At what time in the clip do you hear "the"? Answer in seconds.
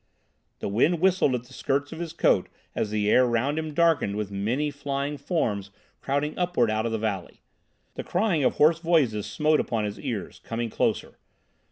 0.61-0.67, 1.43-1.53, 2.89-3.07, 6.91-6.97, 7.93-8.03